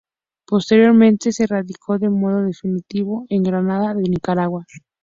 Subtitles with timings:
[0.47, 4.65] Posteriormente se radicó de modo definitivo en Granada de Nicaragua.